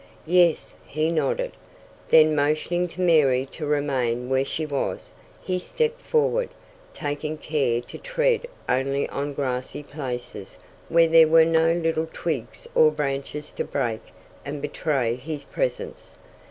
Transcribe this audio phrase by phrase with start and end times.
[0.25, 1.51] "Yes," he nodded.
[2.07, 6.49] Then, motioning to Mary to remain where she was, he stepped forward,
[6.91, 10.57] taking care to tread only on grassy places
[10.89, 14.01] where there were no little twigs or branches to break
[14.43, 16.17] and betray his presence.